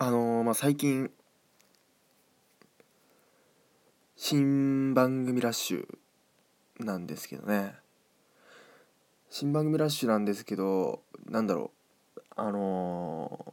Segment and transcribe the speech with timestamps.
[0.00, 1.10] あのー、まあ最近
[4.14, 5.86] 新番組ラッシュ
[6.78, 7.74] なんですけどね。
[9.28, 11.72] 新番組ラッシュなんですけどなんだろ
[12.16, 12.20] う。
[12.36, 13.44] あの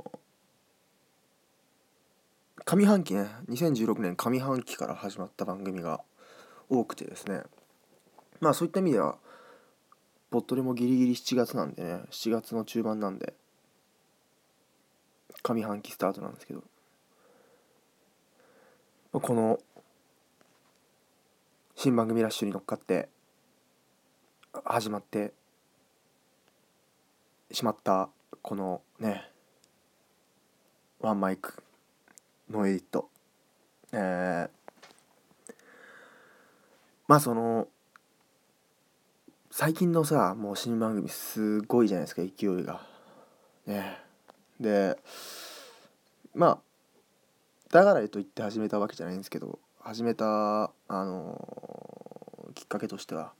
[2.57, 6.01] ー、上半期ね2016年上半期から始まった番組が
[6.69, 7.41] 多くてですね。
[8.39, 9.17] まあそういった意味では
[10.29, 13.33] ポットでもギリギリ7月なんでね7月の中盤なんで
[15.45, 16.63] 上半期スタートなんですけど。
[19.11, 19.59] この
[21.75, 23.07] 新番組ラッシュに乗っかって
[24.65, 25.33] 始まって
[27.51, 28.09] しまった
[28.41, 29.29] このね
[30.99, 31.63] ワンマイク
[32.49, 33.09] のエディット。
[33.93, 34.49] えー、
[37.07, 37.67] まあその
[39.51, 42.81] 最近のさもう新番組すごいじゃないですか勢いが。
[43.65, 43.99] ね。
[44.59, 44.97] で
[46.35, 46.59] まあ
[47.71, 53.31] だからと言って始めたわけじゃないんですけど始めたあのー、きっかけとしては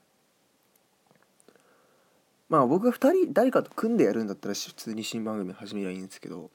[2.50, 6.50] まあ僕が2人誰かと組んでやるんだったら普通に新番組始めりゃいいんですけど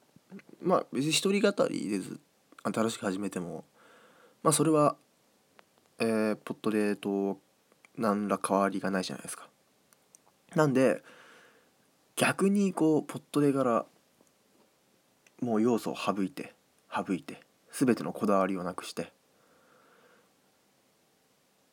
[0.61, 2.19] まあ別に一人語りでず
[2.63, 3.63] 新しく始めても
[4.43, 4.95] まあそれは
[6.03, 7.37] えー、ポットでと
[7.95, 9.47] 何ら変わりがないじゃないですか。
[10.55, 11.03] なんで
[12.15, 13.85] 逆にこうポットでから
[15.41, 16.53] もう要素を省いて
[16.93, 19.11] 省いて全てのこだわりをなくして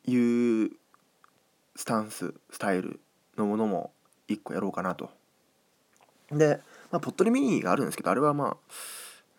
[0.05, 0.71] いう
[1.75, 2.99] スタンススタイル
[3.37, 3.91] のものも
[4.27, 5.09] 一個やろうかなと。
[6.31, 6.59] で、
[6.91, 8.57] まあ、ポットリミニがあるんですけどあれはま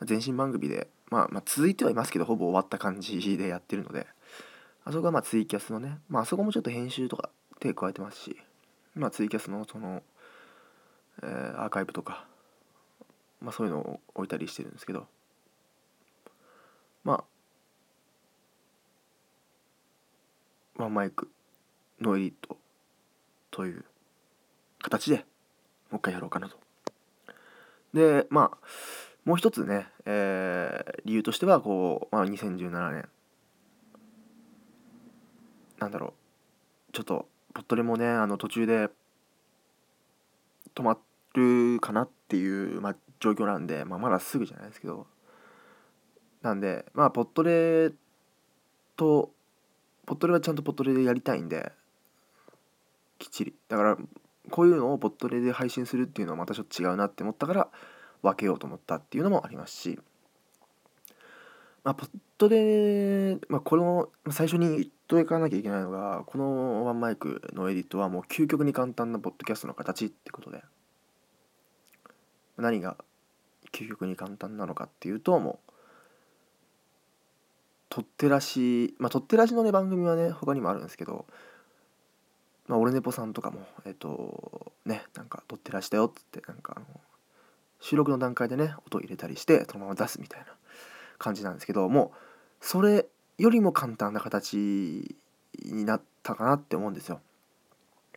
[0.00, 4.06] あ前身番組で、まあ、まあ続いてはいますけどほぼ終わった感じでやってるので
[4.84, 8.36] あそこがまあツイキャスのね、まあそこもちょっと編集とか手加えてますし、
[8.94, 10.02] まあ、ツイキャスのその、
[11.22, 12.24] えー、アーカイブとか
[13.40, 15.06] まあ、そういうのを置いたりしてるんですけど。
[17.04, 17.24] まあ。
[20.76, 21.30] ワンマイク
[22.00, 22.56] のエディット
[23.50, 23.84] という
[24.82, 25.26] 形で
[25.90, 26.56] もう一回やろうかなと。
[27.92, 28.58] でまあ
[29.24, 33.08] もう一つね、えー、理由としてはこう、まあ、2017年。
[35.78, 36.14] なんだろ
[36.88, 36.92] う。
[36.92, 38.88] ちょっとポットレもねあの途中で
[40.74, 40.98] 止ま
[41.34, 45.06] るかなっていう、まあ、状況なんで、まあ、まだすぐじゃないですけど。
[46.42, 47.92] なんでまあポットレ
[48.96, 49.30] と
[50.06, 51.72] ポットレはちゃんとポットレでやりたいんで。
[53.18, 53.54] きっちり。
[53.68, 53.98] だから
[54.50, 57.68] こういうのをポットレで配信するっていうのはまたちょっと違うなって思ったから
[58.22, 60.00] 分けようと思ったっていうのもありますし。
[61.84, 70.62] まあポットレまあこの最初に言っといかなきゃいけないのがこのワンマイクのエディットはもう究極に簡単なポッドキャストの形ってことで。
[72.56, 72.96] 何が
[73.72, 75.72] 究極に簡単なのかっていうともう
[77.88, 81.26] 取ってらしまあ取ってらしのね番組はね他にもあるんですけど
[82.68, 86.86] まあ俺ネポさんとかもえっ、とねなんか取ってらしたよっつってなんかあの
[87.80, 90.46] 収録の段階でね音入れたりしてそのまま出すみたいな
[91.18, 93.06] 感じなんですけどもうそれ
[93.38, 95.16] よりも簡単な形
[95.64, 97.20] になったかなって思うんですよ。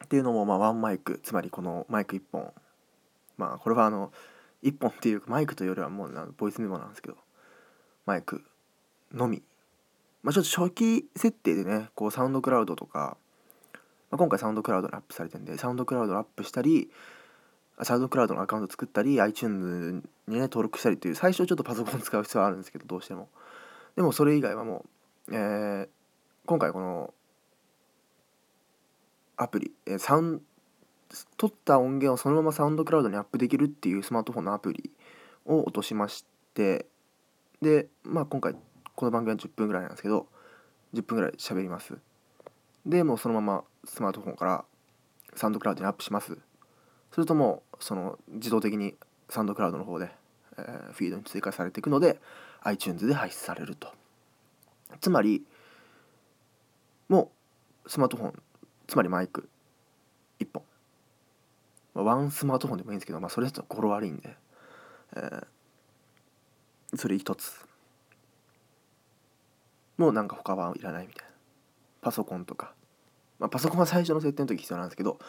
[0.03, 2.51] っていうのもまあワンマイクつまりこのマイク1本
[3.37, 4.11] まあこれはあの
[4.63, 7.17] 1本っていうかマイクというよりはもうボイスメモなんですけど
[8.05, 8.43] マイク
[9.13, 9.41] のみ。
[10.23, 13.17] まあちょっと初期設定でねこうサウンドクラウドとか、
[14.09, 16.89] まあ、今回サウンドクラウドにアップされてるんでサウンドクラウドをアップしたり
[17.81, 23.29] サウンドクラウドのアカウント作ったり iTunes にね登録したりという最初ちょっとパソコン使う必要はあるんですけどどうしても。
[23.95, 24.85] でもそれ以外はも
[25.27, 25.87] う、えー、
[26.45, 27.13] 今回この
[29.37, 30.41] アプリ、えー、サウン
[31.37, 34.91] 撮った音源をそのままサウンドクラウドにアップできるっていうスマートフォンのアプリ
[35.45, 36.87] を落としまして
[37.61, 38.55] でまあ今回
[38.95, 40.27] この番組は10分ぐらいなんですけど
[40.93, 41.97] 10分ぐらい喋ります。
[42.85, 44.65] でもうそのままスマートフォンから
[45.35, 46.37] サウンドクラウドにアップします。
[47.11, 48.95] するともうその自動的に
[49.29, 50.11] サウンドクラウドの方で、
[50.57, 52.19] えー、フィードに追加されていくので
[52.61, 53.91] iTunes で配信されると。
[54.99, 55.43] つまり
[57.09, 57.31] も
[57.85, 58.33] うスマートフォン
[58.87, 59.49] つまりマイク
[60.39, 60.63] 1本。
[61.93, 64.35] まあ、ワンスマートフォンでもいいんですけど、まあ、それだと語呂悪いんで、
[65.15, 67.65] えー、それ一つ。
[69.97, 71.33] もうなんか他はいらないみたいな。
[72.01, 72.73] パソコンとか、
[73.39, 75.19] まあ、パソコンは最初の設定の時必要なんですけど、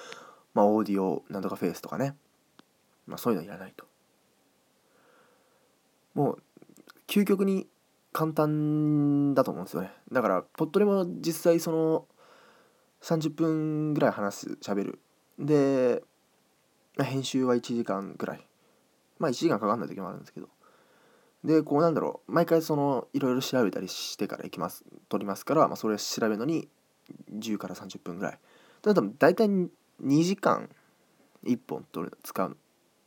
[0.55, 2.17] まあ、オーディオなんとかフェイスとかね、
[3.07, 3.87] まあ、そういうのいらないと。
[6.15, 6.43] もう
[7.07, 7.67] 究極に
[8.13, 9.93] 簡単だと思うんですよね。
[10.13, 12.07] だからポットでも実際その
[13.03, 15.01] 30分ぐらい話す喋る。
[15.39, 16.03] で
[17.03, 18.47] 編集は1時間ぐらい。
[19.19, 20.49] まあ1時間かかんない時もあるんですけど、
[21.45, 22.33] でこうなんだろう。
[22.33, 24.85] 毎回そのいろいろ調べたりしてから行きます。
[25.09, 26.69] 撮りますから、まあ、それを調べるのに
[27.33, 28.39] 10から30分ぐらい。
[28.83, 29.71] だと大体2
[30.23, 30.69] 時間
[31.45, 32.57] 1本取る使う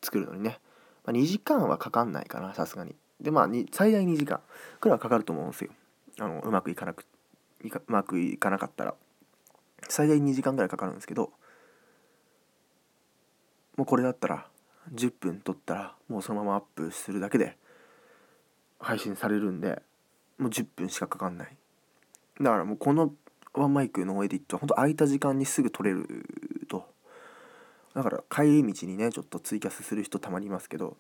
[0.02, 0.60] 作るのにね、
[1.06, 2.96] まあ、2時間はかかんないかなさすがに。
[3.22, 4.42] でまあ最大2時間
[4.80, 5.72] くらいはかかると思うんですよ。
[6.20, 7.06] あのうまくいかなく
[7.64, 8.96] うまくいかなかったら。
[9.90, 11.32] 最大2時間ぐらいかかるんですけど。
[13.78, 14.48] もうこれだったら
[14.94, 17.56] 10分撮ったらもうそのままアップするだけで
[18.80, 19.82] 配信されるんで
[20.38, 21.56] もう10分しかかかんない。
[22.42, 23.14] だからもうこの
[23.54, 26.06] ワンマイクのエディットは本当空いた時間にすぐ撮れる
[26.68, 26.86] と。
[27.94, 30.98] だから帰り道にねちょっとツイキャスする人たまにいますけど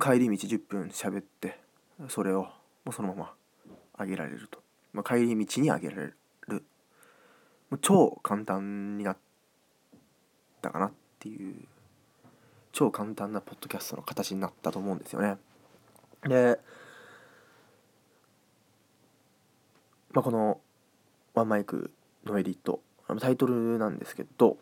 [0.00, 1.60] 帰り道10分喋って
[2.08, 2.42] それを
[2.84, 3.32] もうそのまま
[3.98, 4.58] 上げられると、
[4.92, 6.16] まあ、帰り道に上げられる。
[7.70, 9.16] もう超簡単になっ
[10.60, 11.54] たかなっていう
[12.72, 15.36] 超簡単なポッドキャストの形になったと思うんですよね。
[16.26, 16.58] で
[20.12, 20.60] まあこの
[21.34, 21.90] ワンマイク
[22.24, 22.80] のエディット
[23.20, 24.58] タイトルなんですけど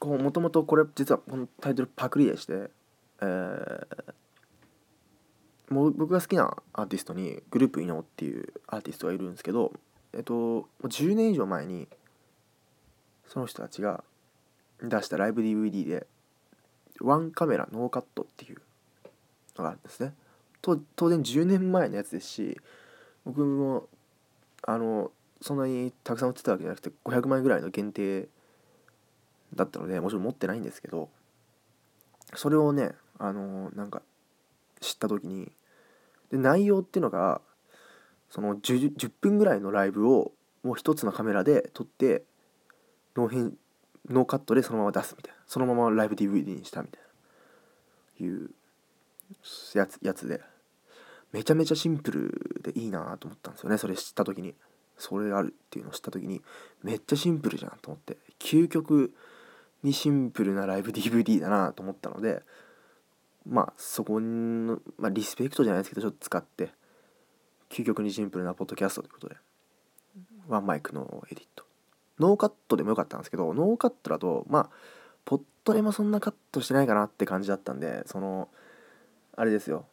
[0.00, 2.70] もともとこれ実はこのタイトルパクリでして、
[3.20, 3.84] えー、
[5.70, 9.72] もう僕が好きなアーティストにグループイノっていうアーティストがいるんですけど
[10.14, 11.88] えっと10年以上前に
[13.26, 14.04] その人たちが
[14.82, 16.06] 出したライブ DVD で
[17.00, 18.58] ワンカメラノーカットっていう
[19.56, 20.14] のがあるんですね。
[20.60, 22.60] と当然10年前のやつですし
[23.24, 23.88] 僕も
[24.62, 28.28] あのそんなにたくさん売ってたわけじゃなくて500万円ぐらいの限定
[29.54, 31.08] だったのでもちろん持ってないんですけど
[32.34, 34.02] それをねあのなんか
[34.80, 35.50] 知った時に
[36.30, 37.40] で内容っていうのが
[38.30, 42.24] その 10, 10分ぐらいのライブをもう一つのカメラで撮って
[43.16, 43.54] ノー編
[44.10, 45.40] ノーカットでそのまま出すみたいな。
[45.46, 47.00] そのままライブ DVD にしたみたい
[48.20, 48.50] ないう
[49.74, 50.40] やつやつで。
[51.32, 53.78] めちゃめちゃシンプルでいいなと思ったんですよね。
[53.78, 54.54] それ知った時に。
[54.96, 56.42] それあるっていうのを知った時に。
[56.82, 58.16] めっちゃシンプルじゃんと思って。
[58.38, 59.12] 究極
[59.82, 62.42] にシンプルなライブ DVD だなと思ったので。
[63.46, 66.70] まあそこの、まあ、リスペクトじゃないですけどちょっと使って。
[67.70, 69.36] 究極にシンプルなポッドキャストということで。
[70.48, 71.67] one mic no edit。
[72.18, 74.70] ノーカットでもよかったんですけどノーカットだとまあ
[75.24, 78.48] ポットでもそんなカットしてないかなって感じだったんでその
[79.36, 79.86] あれですよ。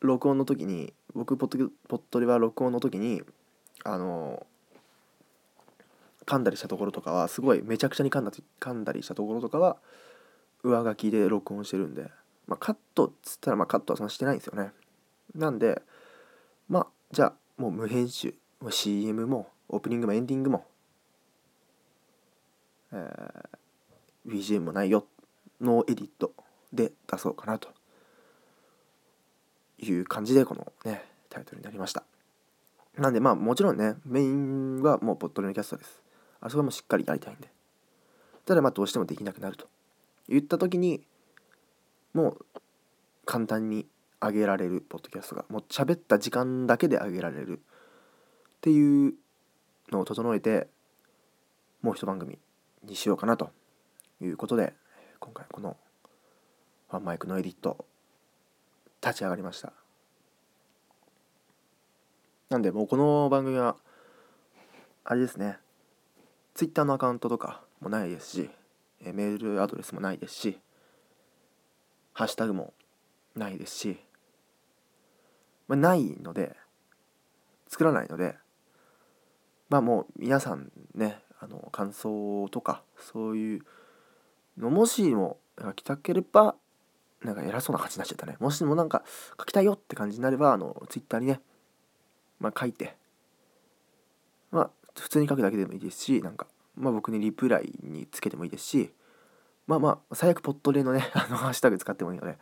[0.00, 3.22] 録音の時に僕ポッポットでは録音の時に
[3.84, 4.46] あの
[6.26, 9.76] 噛んだりしたところとかはすごいめちゃくちゃに噛んだ噛んだりしたところとかは
[10.62, 12.10] 上書きで録音してるんで、
[12.46, 14.72] まあ、カットっつったらまあカットはそんなしてないんですよね。
[15.34, 15.82] なんで
[16.68, 18.34] まあじゃあもう無編集
[18.70, 20.66] CM もオープニングもエンディングも、
[22.92, 25.06] えー、BGM もないよ
[25.60, 26.32] no edit
[26.72, 27.68] で出そうかなと
[29.78, 32.02] いう感じでこのねタイトルになりました。
[32.96, 36.02] なんでまあもちろんねメインはもうポットレのキャストです。
[36.40, 37.48] あそこもしっかりやりたいんで。
[38.46, 39.66] ただまあどうしてもできなくなると
[40.28, 41.02] 言った時に
[42.14, 42.46] もう
[43.24, 43.86] 簡単に
[44.20, 47.60] 上げられるポッドキャストがもう喋った時間だけで上げられるっ
[48.60, 49.14] ていう
[49.90, 50.68] のを整えて
[51.82, 52.38] もう一番組
[52.84, 53.50] にしようかなと
[54.20, 54.74] いうことで
[55.20, 55.76] 今回この
[56.90, 57.84] ワンマイクのエディット
[59.02, 59.72] 立ち上がりました。
[62.48, 63.76] なんでもうこの番組は
[65.04, 65.58] あれですね
[66.54, 68.50] ツイッターのアカウントとかもないですし
[69.00, 70.58] メールアドレスもないですし
[72.12, 72.72] ハッシュタグも
[73.34, 73.98] ないですし、
[75.68, 76.56] まあ、ないので
[77.68, 78.36] 作らないので
[79.68, 83.62] まあもう皆さんねあの感想とかそういう
[84.58, 86.54] のもしも書きたければ
[87.22, 88.36] なんか偉そうな感じになっちゃったね。
[88.40, 89.02] もしもなんか
[89.38, 91.40] 書きたいよって感じになればあのツイッターにね
[92.38, 92.94] まあ書いて
[94.50, 96.46] まあ普通に書くだけでもいいですしなんか
[96.76, 98.90] まあ僕にリプライにつけてもいいですし
[99.66, 102.38] まあまあ最悪ポットレのねあのハッシュタグ使ってもいいので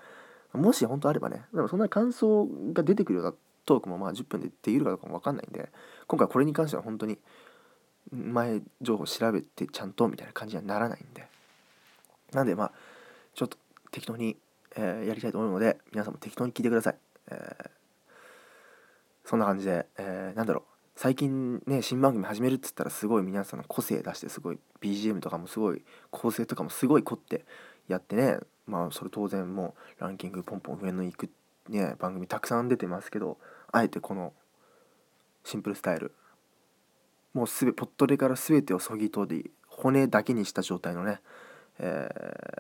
[0.52, 5.71] もし本当あればねでもそんな感想が出てくるようなトークもまあ10分でできるかどうかも分かんないんで
[6.06, 7.18] 今回これに関しては本当に
[8.12, 11.26] 前情報調べてちゃんとみたいな感じにはならないんで。
[12.35, 12.73] なんでまあ
[13.35, 13.56] ちょっと
[13.90, 14.37] 適当に、
[14.76, 16.97] えー、やりたいと思うので皆さんも適当に聞いてください、
[17.30, 17.68] えー、
[19.25, 20.75] そんな感じで、えー、なんだろう。
[20.97, 27.44] 最近ね新番組始めるっつったらすごい皆さんの個性出してすごい BGM とかもすごい構成とかもすごい凝って
[27.88, 31.30] やってねまあそれ当然もうランキングポンポン上の行く
[31.68, 33.38] ね番組たくさん出てますけど
[33.75, 34.33] あえてこの
[35.43, 36.12] シンプルスタイル。
[37.33, 41.19] もうすべポットレから全てをそぎ取り骨だけにした状態のね、
[41.81, 42.09] え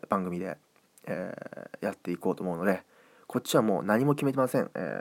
[0.02, 0.58] ー、番組で、
[1.06, 2.82] えー、やっていこうと思うので
[3.28, 5.00] こっちはもう何も決めてません、え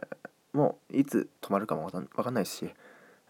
[0.53, 2.69] ー、もういつ止まるかもわかんないし、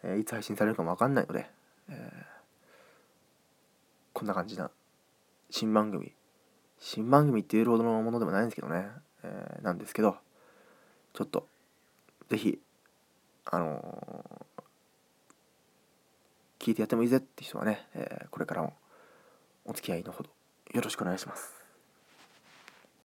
[0.03, 1.49] え、いつ配信されるかもわかんないので、
[1.87, 2.11] え、
[4.11, 4.69] こんな感じな
[5.49, 6.11] 新番組。
[6.79, 8.89] 新番組っていうほどのものでもないんですけどね、
[9.23, 10.17] え、なんですけど
[11.13, 11.47] ちょっと
[12.29, 12.59] 是非
[13.45, 14.63] あのー、
[16.59, 18.73] 聞いてやってもいいぜって人はね、えー、これからも
[19.65, 20.29] お付き合いのほど
[20.73, 21.62] よろしくお願いします。